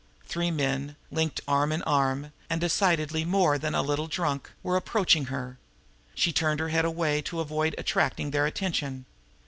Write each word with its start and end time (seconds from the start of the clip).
Three 0.25 0.49
men, 0.49 0.95
linked 1.11 1.41
arm 1.47 1.71
in 1.71 1.83
arm, 1.83 2.31
and 2.49 2.59
decidedly 2.59 3.23
more 3.23 3.59
than 3.59 3.75
a 3.75 3.83
little 3.83 4.07
drunk, 4.07 4.49
were 4.63 4.75
approaching 4.75 5.25
her. 5.25 5.59
She 6.15 6.33
turned 6.33 6.59
her 6.59 6.69
head 6.69 6.85
away 6.85 7.21
to 7.21 7.39
avoid 7.39 7.75
attracting 7.77 8.31
their 8.31 8.47
attention. 8.47 9.05